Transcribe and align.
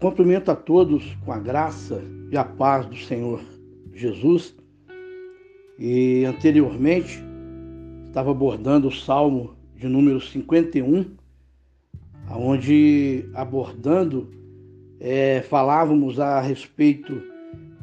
Cumprimento 0.00 0.50
a 0.50 0.56
todos 0.56 1.14
com 1.26 1.30
a 1.30 1.38
graça 1.38 2.02
e 2.32 2.36
a 2.38 2.42
paz 2.42 2.86
do 2.86 2.96
Senhor 2.96 3.38
Jesus. 3.92 4.56
E 5.78 6.24
anteriormente 6.24 7.22
estava 8.06 8.30
abordando 8.30 8.88
o 8.88 8.90
Salmo 8.90 9.54
de 9.76 9.86
número 9.86 10.18
51, 10.18 11.04
onde 12.30 13.28
abordando 13.34 14.30
é, 14.98 15.42
falávamos 15.42 16.18
a 16.18 16.40
respeito 16.40 17.22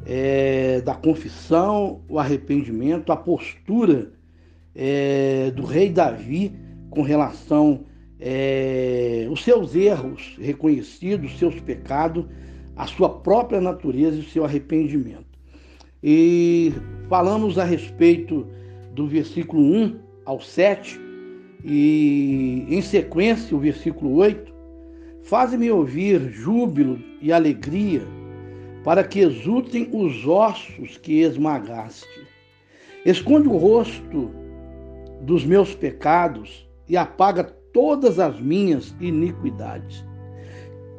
é, 0.04 0.80
da 0.80 0.96
confissão, 0.96 2.02
o 2.08 2.18
arrependimento, 2.18 3.12
a 3.12 3.16
postura 3.16 4.10
é, 4.74 5.52
do 5.52 5.64
rei 5.64 5.88
Davi 5.88 6.52
com 6.90 7.02
relação 7.02 7.84
é, 8.20 9.26
os 9.30 9.44
seus 9.44 9.74
erros 9.74 10.36
reconhecidos, 10.40 11.32
os 11.32 11.38
seus 11.38 11.58
pecados, 11.60 12.24
a 12.76 12.86
sua 12.86 13.08
própria 13.08 13.60
natureza 13.60 14.16
e 14.16 14.20
o 14.20 14.28
seu 14.28 14.44
arrependimento. 14.44 15.26
E 16.02 16.72
falamos 17.08 17.58
a 17.58 17.64
respeito 17.64 18.46
do 18.92 19.06
versículo 19.06 19.62
1 19.62 19.98
ao 20.24 20.40
7 20.40 20.98
e 21.64 22.66
em 22.68 22.80
sequência 22.80 23.56
o 23.56 23.60
versículo 23.60 24.14
8, 24.16 24.58
Faze-me 25.24 25.70
ouvir 25.70 26.30
júbilo 26.30 26.98
e 27.20 27.32
alegria, 27.32 28.00
para 28.82 29.04
que 29.04 29.20
exultem 29.20 29.88
os 29.92 30.26
ossos 30.26 30.96
que 30.96 31.20
esmagaste. 31.20 32.26
Esconde 33.04 33.46
o 33.46 33.56
rosto 33.56 34.30
dos 35.20 35.44
meus 35.44 35.74
pecados 35.74 36.66
e 36.88 36.96
apaga 36.96 37.44
todas 37.72 38.18
as 38.18 38.40
minhas 38.40 38.94
iniquidades. 39.00 40.04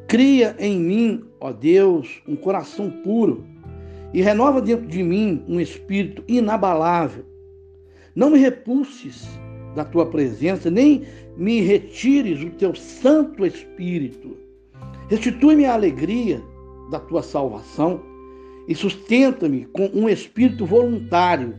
Cria 0.06 0.56
em 0.58 0.78
mim, 0.78 1.24
ó 1.40 1.52
Deus, 1.52 2.20
um 2.26 2.34
coração 2.34 2.90
puro 3.04 3.44
e 4.12 4.20
renova 4.20 4.60
dentro 4.60 4.86
de 4.86 5.02
mim 5.02 5.44
um 5.46 5.60
espírito 5.60 6.24
inabalável. 6.26 7.24
Não 8.14 8.30
me 8.30 8.38
repulses 8.38 9.28
da 9.76 9.84
tua 9.84 10.06
presença, 10.06 10.68
nem 10.70 11.04
me 11.36 11.60
retires 11.60 12.42
o 12.42 12.50
teu 12.50 12.74
Santo 12.74 13.46
Espírito. 13.46 14.36
Restitui-me 15.08 15.64
a 15.64 15.74
alegria 15.74 16.42
da 16.90 16.98
tua 16.98 17.22
salvação 17.22 18.02
e 18.66 18.74
sustenta-me 18.74 19.64
com 19.66 19.86
um 19.94 20.08
espírito 20.08 20.66
voluntário. 20.66 21.54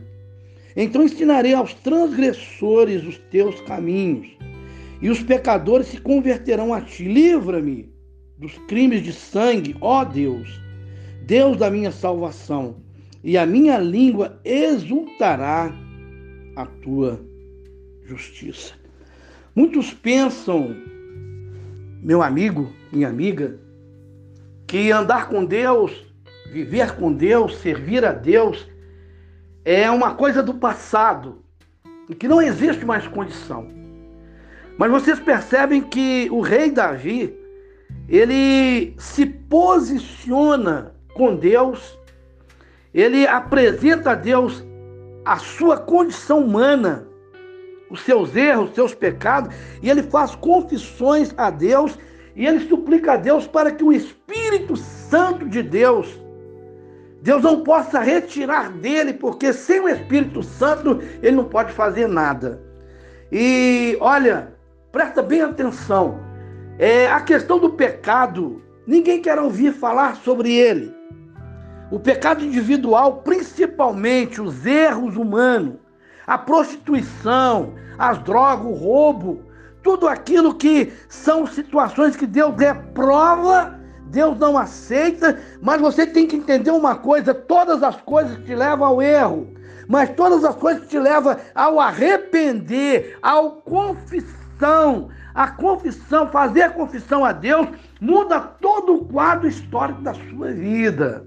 Então 0.76 1.02
ensinarei 1.02 1.54
aos 1.54 1.72
transgressores 1.74 3.02
os 3.06 3.18
teus 3.30 3.60
caminhos 3.62 4.36
e 5.02 5.10
os 5.10 5.20
pecadores 5.20 5.88
se 5.88 6.00
converterão 6.00 6.72
a 6.72 6.80
ti. 6.80 7.04
Livra-me 7.04 7.92
dos 8.38 8.56
crimes 8.68 9.02
de 9.02 9.12
sangue, 9.12 9.76
ó 9.80 10.04
Deus, 10.04 10.60
Deus 11.26 11.56
da 11.56 11.68
minha 11.68 11.90
salvação, 11.90 12.76
e 13.22 13.36
a 13.36 13.44
minha 13.44 13.78
língua 13.78 14.40
exultará 14.44 15.72
a 16.54 16.66
tua 16.66 17.20
justiça. 18.04 18.74
Muitos 19.54 19.92
pensam, 19.92 20.74
meu 22.00 22.22
amigo, 22.22 22.72
minha 22.92 23.08
amiga, 23.08 23.60
que 24.66 24.90
andar 24.90 25.28
com 25.28 25.44
Deus, 25.44 25.92
viver 26.52 26.96
com 26.96 27.12
Deus, 27.12 27.58
servir 27.58 28.04
a 28.04 28.12
Deus, 28.12 28.68
é 29.64 29.90
uma 29.90 30.14
coisa 30.14 30.42
do 30.42 30.54
passado 30.54 31.42
e 32.08 32.14
que 32.14 32.28
não 32.28 32.40
existe 32.40 32.84
mais 32.84 33.06
condição. 33.06 33.81
Mas 34.78 34.90
vocês 34.90 35.20
percebem 35.20 35.80
que 35.80 36.28
o 36.30 36.40
rei 36.40 36.70
Davi, 36.70 37.36
ele 38.08 38.94
se 38.98 39.26
posiciona 39.26 40.94
com 41.14 41.36
Deus, 41.36 41.98
ele 42.92 43.26
apresenta 43.26 44.12
a 44.12 44.14
Deus 44.14 44.64
a 45.24 45.36
sua 45.36 45.78
condição 45.78 46.40
humana, 46.40 47.06
os 47.90 48.00
seus 48.00 48.34
erros, 48.34 48.70
os 48.70 48.74
seus 48.74 48.94
pecados, 48.94 49.54
e 49.82 49.90
ele 49.90 50.02
faz 50.02 50.34
confissões 50.34 51.32
a 51.36 51.50
Deus 51.50 51.96
e 52.34 52.46
ele 52.46 52.66
suplica 52.66 53.12
a 53.12 53.16
Deus 53.16 53.46
para 53.46 53.70
que 53.70 53.84
o 53.84 53.92
Espírito 53.92 54.74
Santo 54.76 55.46
de 55.48 55.62
Deus, 55.62 56.18
Deus 57.20 57.42
não 57.42 57.62
possa 57.62 58.00
retirar 58.00 58.70
dele, 58.70 59.12
porque 59.12 59.52
sem 59.52 59.80
o 59.80 59.88
Espírito 59.88 60.42
Santo 60.42 61.00
ele 61.22 61.36
não 61.36 61.44
pode 61.44 61.72
fazer 61.72 62.08
nada. 62.08 62.60
E 63.30 63.96
olha, 64.00 64.54
Presta 64.92 65.22
bem 65.22 65.40
atenção. 65.40 66.20
É, 66.78 67.10
a 67.10 67.18
questão 67.18 67.58
do 67.58 67.70
pecado, 67.70 68.60
ninguém 68.86 69.22
quer 69.22 69.38
ouvir 69.38 69.72
falar 69.72 70.16
sobre 70.16 70.52
ele. 70.52 70.94
O 71.90 71.98
pecado 71.98 72.44
individual, 72.44 73.22
principalmente 73.22 74.38
os 74.38 74.66
erros 74.66 75.16
humanos, 75.16 75.76
a 76.26 76.36
prostituição, 76.36 77.72
as 77.98 78.18
drogas, 78.18 78.66
o 78.66 78.74
roubo, 78.74 79.40
tudo 79.82 80.06
aquilo 80.06 80.54
que 80.54 80.92
são 81.08 81.46
situações 81.46 82.14
que 82.14 82.26
Deus 82.26 82.54
reprova, 82.54 83.80
Deus 84.08 84.38
não 84.38 84.58
aceita, 84.58 85.40
mas 85.62 85.80
você 85.80 86.06
tem 86.06 86.26
que 86.26 86.36
entender 86.36 86.70
uma 86.70 86.96
coisa: 86.96 87.32
todas 87.32 87.82
as 87.82 87.96
coisas 88.02 88.44
te 88.44 88.54
levam 88.54 88.86
ao 88.86 89.00
erro, 89.00 89.48
mas 89.88 90.10
todas 90.10 90.44
as 90.44 90.54
coisas 90.54 90.86
te 90.86 90.98
levam 90.98 91.34
ao 91.54 91.80
arrepender, 91.80 93.16
ao 93.22 93.52
confessar 93.52 94.41
confissão, 94.62 95.08
a 95.34 95.48
confissão, 95.48 96.30
fazer 96.30 96.62
a 96.62 96.70
confissão 96.70 97.24
a 97.24 97.32
Deus, 97.32 97.68
muda 98.00 98.40
todo 98.40 98.94
o 98.94 99.04
quadro 99.06 99.48
histórico 99.48 100.00
da 100.02 100.14
sua 100.14 100.52
vida. 100.52 101.26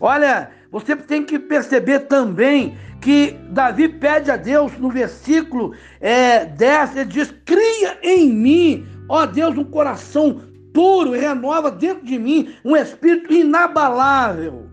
Olha, 0.00 0.50
você 0.70 0.94
tem 0.94 1.24
que 1.24 1.38
perceber 1.38 2.00
também 2.00 2.76
que 3.00 3.36
Davi 3.50 3.88
pede 3.88 4.30
a 4.30 4.36
Deus 4.36 4.76
no 4.78 4.90
versículo 4.90 5.74
é, 6.00 6.44
10, 6.44 6.96
ele 6.96 7.04
diz: 7.06 7.34
Cria 7.44 7.98
em 8.02 8.32
mim, 8.32 8.86
ó 9.08 9.26
Deus, 9.26 9.56
um 9.58 9.64
coração 9.64 10.40
puro 10.72 11.12
renova 11.12 11.70
dentro 11.70 12.04
de 12.06 12.18
mim 12.18 12.54
um 12.64 12.76
espírito 12.76 13.32
inabalável. 13.32 14.71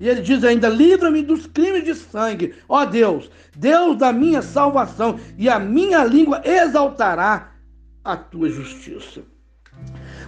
E 0.00 0.08
ele 0.08 0.20
diz 0.22 0.42
ainda: 0.44 0.68
livra-me 0.68 1.22
dos 1.22 1.46
crimes 1.46 1.84
de 1.84 1.94
sangue, 1.94 2.54
ó 2.68 2.84
Deus, 2.84 3.30
Deus 3.56 3.96
da 3.96 4.12
minha 4.12 4.42
salvação, 4.42 5.18
e 5.38 5.48
a 5.48 5.58
minha 5.58 6.04
língua 6.04 6.42
exaltará 6.44 7.52
a 8.02 8.16
tua 8.16 8.48
justiça. 8.48 9.22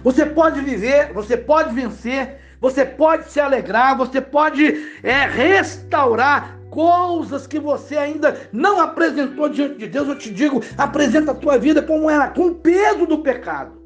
Você 0.03 0.25
pode 0.25 0.61
viver, 0.61 1.13
você 1.13 1.37
pode 1.37 1.73
vencer, 1.73 2.39
você 2.59 2.85
pode 2.85 3.29
se 3.29 3.39
alegrar, 3.39 3.97
você 3.97 4.19
pode 4.21 4.65
é, 5.03 5.25
restaurar 5.25 6.57
coisas 6.69 7.47
que 7.47 7.59
você 7.59 7.97
ainda 7.97 8.49
não 8.51 8.79
apresentou 8.79 9.49
diante 9.49 9.77
de 9.77 9.87
Deus. 9.87 10.07
Eu 10.07 10.17
te 10.17 10.31
digo, 10.31 10.61
apresenta 10.77 11.31
a 11.31 11.35
tua 11.35 11.57
vida 11.57 11.81
como 11.81 12.09
era, 12.09 12.29
com 12.29 12.47
o 12.47 12.55
peso 12.55 13.05
do 13.05 13.19
pecado 13.19 13.77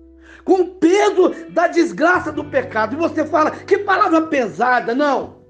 com 0.43 0.53
o 0.53 0.67
peso 0.75 1.35
da 1.51 1.67
desgraça 1.67 2.31
do 2.31 2.43
pecado. 2.43 2.95
E 2.95 2.97
você 2.97 3.23
fala, 3.25 3.51
que 3.51 3.77
palavra 3.77 4.23
pesada. 4.23 4.95
Não. 4.95 5.40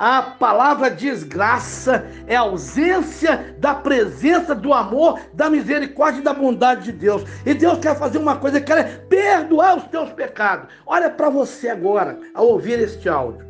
A 0.00 0.22
palavra 0.22 0.90
desgraça 0.90 2.06
é 2.26 2.34
ausência 2.34 3.54
da 3.58 3.74
presença 3.74 4.54
do 4.54 4.72
amor, 4.72 5.20
da 5.34 5.50
misericórdia 5.50 6.20
e 6.20 6.24
da 6.24 6.32
bondade 6.32 6.84
de 6.84 6.92
Deus. 6.92 7.22
E 7.44 7.52
Deus 7.52 7.78
quer 7.80 7.94
fazer 7.98 8.16
uma 8.16 8.38
coisa, 8.38 8.62
quer 8.62 9.04
perdoar 9.08 9.76
os 9.76 9.84
teus 9.88 10.10
pecados. 10.10 10.72
Olha 10.86 11.10
para 11.10 11.28
você 11.28 11.68
agora, 11.68 12.18
ao 12.32 12.46
ouvir 12.46 12.78
este 12.78 13.10
áudio. 13.10 13.44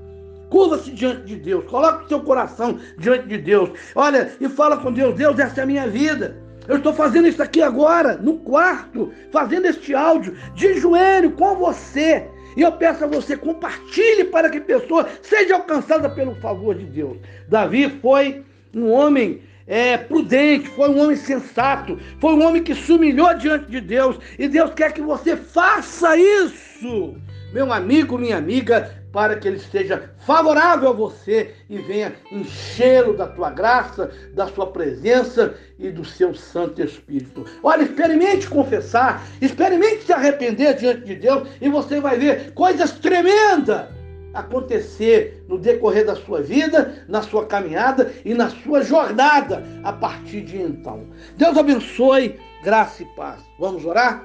Curva-se 0.50 0.90
diante 0.90 1.22
de 1.22 1.36
Deus, 1.36 1.70
coloca 1.70 2.04
o 2.04 2.08
seu 2.08 2.20
coração 2.20 2.80
diante 2.98 3.28
de 3.28 3.38
Deus. 3.38 3.70
Olha 3.94 4.32
e 4.40 4.48
fala 4.48 4.76
com 4.76 4.92
Deus: 4.92 5.14
Deus, 5.14 5.38
essa 5.38 5.60
é 5.60 5.62
a 5.62 5.66
minha 5.66 5.86
vida. 5.86 6.36
Eu 6.66 6.78
estou 6.78 6.92
fazendo 6.92 7.28
isso 7.28 7.40
aqui 7.40 7.62
agora, 7.62 8.16
no 8.16 8.38
quarto, 8.38 9.12
fazendo 9.30 9.66
este 9.66 9.94
áudio, 9.94 10.36
de 10.54 10.80
joelho 10.80 11.30
com 11.30 11.54
você. 11.54 12.28
E 12.56 12.62
eu 12.62 12.72
peço 12.72 13.04
a 13.04 13.06
você, 13.06 13.36
compartilhe 13.36 14.24
para 14.24 14.50
que 14.50 14.60
pessoa 14.60 15.08
seja 15.22 15.54
alcançada 15.54 16.08
pelo 16.08 16.34
favor 16.36 16.74
de 16.74 16.84
Deus. 16.84 17.18
Davi 17.48 17.88
foi 18.00 18.42
um 18.74 18.90
homem 18.90 19.42
é, 19.66 19.96
prudente, 19.96 20.68
foi 20.68 20.88
um 20.88 21.00
homem 21.00 21.16
sensato, 21.16 21.98
foi 22.18 22.34
um 22.34 22.44
homem 22.44 22.62
que 22.62 22.74
se 22.74 22.92
humilhou 22.92 23.32
diante 23.34 23.70
de 23.70 23.80
Deus. 23.80 24.18
E 24.38 24.48
Deus 24.48 24.74
quer 24.74 24.92
que 24.92 25.00
você 25.00 25.36
faça 25.36 26.16
isso, 26.16 27.16
meu 27.52 27.72
amigo, 27.72 28.18
minha 28.18 28.36
amiga, 28.36 28.99
para 29.12 29.36
que 29.36 29.48
ele 29.48 29.58
seja 29.58 30.10
favorável 30.18 30.90
a 30.90 30.92
você 30.92 31.54
e 31.68 31.78
venha 31.78 32.14
enchê-lo 32.30 33.16
da 33.16 33.26
tua 33.26 33.50
graça, 33.50 34.10
da 34.34 34.46
sua 34.46 34.66
presença 34.66 35.54
e 35.78 35.90
do 35.90 36.04
seu 36.04 36.34
Santo 36.34 36.82
Espírito. 36.82 37.44
Olha, 37.62 37.82
experimente 37.82 38.48
confessar, 38.48 39.26
experimente 39.40 40.04
se 40.04 40.12
arrepender 40.12 40.74
diante 40.74 41.04
de 41.04 41.14
Deus 41.16 41.48
e 41.60 41.68
você 41.68 42.00
vai 42.00 42.18
ver 42.18 42.52
coisas 42.52 42.92
tremendas 42.92 43.88
acontecer 44.32 45.44
no 45.48 45.58
decorrer 45.58 46.06
da 46.06 46.14
sua 46.14 46.40
vida, 46.40 47.04
na 47.08 47.20
sua 47.20 47.46
caminhada 47.46 48.12
e 48.24 48.32
na 48.32 48.48
sua 48.48 48.82
jornada 48.82 49.64
a 49.82 49.92
partir 49.92 50.42
de 50.42 50.56
então. 50.56 51.04
Deus 51.36 51.56
abençoe, 51.56 52.38
graça 52.62 53.02
e 53.02 53.06
paz. 53.16 53.42
Vamos 53.58 53.84
orar? 53.84 54.24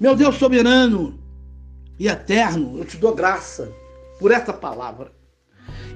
Meu 0.00 0.14
Deus 0.14 0.36
soberano, 0.36 1.18
e 1.98 2.08
eterno, 2.08 2.78
eu 2.78 2.84
te 2.84 2.96
dou 2.96 3.14
graça 3.14 3.72
por 4.18 4.30
essa 4.30 4.52
palavra. 4.52 5.12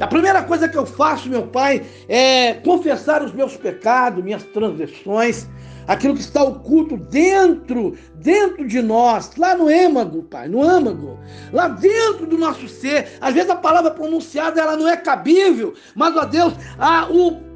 A 0.00 0.06
primeira 0.06 0.42
coisa 0.42 0.68
que 0.68 0.78
eu 0.78 0.86
faço, 0.86 1.28
meu 1.28 1.48
Pai, 1.48 1.84
é 2.08 2.54
confessar 2.54 3.22
os 3.22 3.32
meus 3.32 3.56
pecados, 3.56 4.22
minhas 4.22 4.44
transgressões, 4.44 5.46
aquilo 5.88 6.14
que 6.14 6.20
está 6.20 6.42
oculto 6.42 6.96
dentro, 6.96 7.96
dentro 8.14 8.66
de 8.66 8.80
nós, 8.80 9.34
lá 9.36 9.56
no 9.56 9.68
âmago, 9.68 10.22
Pai, 10.22 10.46
no 10.46 10.62
âmago, 10.62 11.18
lá 11.52 11.66
dentro 11.68 12.26
do 12.26 12.38
nosso 12.38 12.68
ser. 12.68 13.18
Às 13.20 13.34
vezes 13.34 13.50
a 13.50 13.56
palavra 13.56 13.90
pronunciada 13.90 14.60
ela 14.60 14.76
não 14.76 14.88
é 14.88 14.96
cabível, 14.96 15.74
mas, 15.96 16.16
ó 16.16 16.24
Deus, 16.24 16.54
a, 16.78 17.08
o 17.10 17.47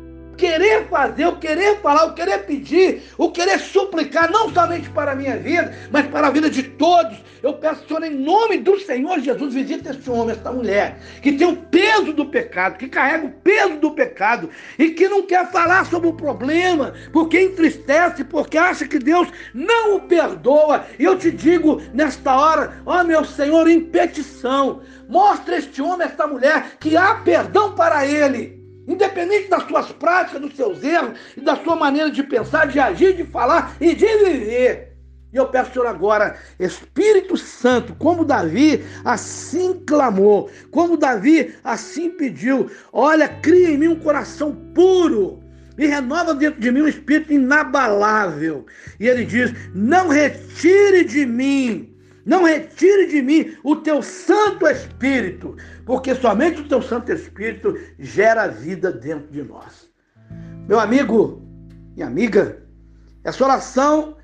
querer 0.43 0.89
fazer, 0.89 1.27
o 1.27 1.37
querer 1.37 1.81
falar, 1.81 2.07
o 2.07 2.15
querer 2.15 2.39
pedir, 2.45 3.05
o 3.17 3.31
querer 3.31 3.61
suplicar, 3.61 4.29
não 4.29 4.53
somente 4.53 4.91
para 4.91 5.13
a 5.13 5.15
minha 5.15 5.37
vida, 5.37 5.73
mas 5.89 6.05
para 6.09 6.27
a 6.27 6.31
vida 6.31 6.51
de 6.51 6.65
todos. 6.65 7.17
Eu 7.41 7.55
peço, 7.55 7.87
Senhor, 7.87 8.03
em 8.03 8.11
nome 8.11 8.59
do 8.59 8.77
Senhor 8.81 9.21
Jesus, 9.21 9.55
visita 9.55 9.91
este 9.91 10.11
homem, 10.11 10.35
esta 10.35 10.51
mulher, 10.51 10.99
que 11.23 11.31
tem 11.31 11.47
o 11.47 11.55
peso 11.57 12.13
do 12.13 12.27
pecado, 12.27 12.77
que 12.77 12.89
carrega 12.89 13.27
o 13.27 13.31
peso 13.31 13.77
do 13.77 13.93
pecado 13.93 14.51
e 14.77 14.91
que 14.91 15.09
não 15.09 15.23
quer 15.23 15.49
falar 15.53 15.87
sobre 15.87 16.09
o 16.09 16.13
problema, 16.13 16.93
porque 17.13 17.41
entristece, 17.41 18.25
porque 18.25 18.59
acha 18.59 18.85
que 18.85 18.99
Deus 18.99 19.29
não 19.55 19.95
o 19.95 20.01
perdoa. 20.01 20.87
E 20.99 21.05
eu 21.05 21.17
te 21.17 21.31
digo 21.31 21.81
nesta 21.95 22.37
hora, 22.37 22.83
ó 22.85 23.05
meu 23.05 23.25
Senhor, 23.25 23.69
em 23.69 23.81
petição, 23.81 24.81
mostra 25.09 25.59
este 25.59 25.81
homem, 25.81 26.09
esta 26.09 26.27
mulher, 26.27 26.77
que 26.81 26.97
há 26.97 27.15
perdão 27.15 27.77
para 27.77 28.05
ele 28.05 28.62
Independente 29.13 29.49
das 29.51 29.65
suas 29.65 29.93
práticas, 29.93 30.41
dos 30.41 30.57
seus 30.57 30.83
erros 30.83 31.19
e 31.37 31.41
da 31.43 31.55
sua 31.57 31.77
maneira 31.77 32.11
de 32.11 32.23
pensar, 32.23 32.67
de 32.67 32.81
agir, 32.81 33.15
de 33.15 33.25
falar 33.25 33.77
e 33.79 33.95
de 33.95 34.07
viver. 34.07 34.97
E 35.31 35.37
eu 35.37 35.47
peço, 35.49 35.73
Senhor, 35.73 35.87
agora, 35.87 36.37
Espírito 36.59 37.37
Santo, 37.37 37.95
como 37.97 38.25
Davi 38.25 38.83
assim 39.05 39.83
clamou, 39.87 40.51
como 40.71 40.97
Davi 40.97 41.55
assim 41.63 42.11
pediu, 42.11 42.71
olha, 42.91 43.29
cria 43.29 43.71
em 43.71 43.79
mim 43.79 43.89
um 43.89 44.01
coração 44.01 44.55
puro 44.75 45.43
e 45.77 45.87
renova 45.87 46.35
dentro 46.35 46.61
de 46.61 46.71
mim 46.71 46.83
um 46.83 46.89
espírito 46.89 47.33
inabalável. 47.33 48.65
E 48.99 49.07
ele 49.07 49.25
diz: 49.25 49.53
Não 49.75 50.09
retire 50.09 51.05
de 51.05 51.27
mim 51.27 51.92
não 52.25 52.45
retire 52.45 53.07
de 53.09 53.23
mim 53.23 53.57
o 53.65 53.77
teu 53.77 54.03
Santo 54.03 54.67
Espírito, 54.67 55.57
porque 55.85 56.15
somente 56.15 56.61
o 56.61 56.69
teu 56.69 56.81
Santo 56.81 57.13
Espírito 57.13 57.77
gera 57.99 58.47
vida 58.47 58.93
dentro 58.93 59.31
de 59.31 59.43
nós. 59.43 59.91
Meu 60.69 60.79
amigo 60.79 61.43
e 61.97 62.03
amiga, 62.03 62.63
essa 63.25 63.45
oração, 63.45 64.17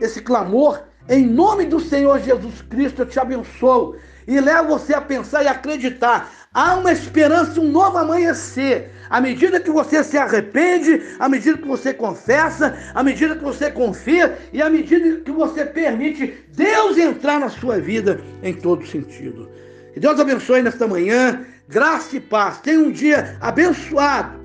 esse 0.00 0.20
clamor, 0.20 0.82
em 1.08 1.26
nome 1.26 1.66
do 1.66 1.80
Senhor 1.80 2.20
Jesus 2.20 2.62
Cristo, 2.62 3.02
eu 3.02 3.06
te 3.06 3.18
abençoo 3.18 3.96
e 4.26 4.40
levo 4.40 4.68
você 4.68 4.94
a 4.94 5.00
pensar 5.00 5.42
e 5.42 5.48
acreditar. 5.48 6.30
Há 6.54 6.74
uma 6.74 6.92
esperança, 6.92 7.60
um 7.60 7.70
novo 7.70 7.96
amanhecer. 7.96 8.90
À 9.08 9.20
medida 9.20 9.60
que 9.60 9.70
você 9.70 10.04
se 10.04 10.18
arrepende, 10.18 11.00
à 11.18 11.28
medida 11.28 11.56
que 11.56 11.66
você 11.66 11.94
confessa, 11.94 12.76
à 12.94 13.02
medida 13.02 13.36
que 13.36 13.44
você 13.44 13.70
confia 13.70 14.38
e 14.52 14.60
à 14.60 14.68
medida 14.68 15.20
que 15.20 15.30
você 15.30 15.64
permite 15.64 16.44
Deus 16.54 16.98
entrar 16.98 17.40
na 17.40 17.48
sua 17.48 17.78
vida 17.78 18.20
em 18.42 18.52
todo 18.52 18.86
sentido. 18.86 19.48
Que 19.94 20.00
Deus 20.00 20.18
abençoe 20.18 20.62
nesta 20.62 20.86
manhã, 20.86 21.44
graça 21.68 22.16
e 22.16 22.20
paz. 22.20 22.58
Tenha 22.60 22.80
um 22.80 22.90
dia 22.90 23.36
abençoado 23.40 24.41